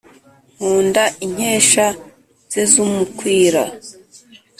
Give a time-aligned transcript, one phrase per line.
[0.55, 1.87] nkunda inkesha
[2.51, 3.63] ze z’umukwira.»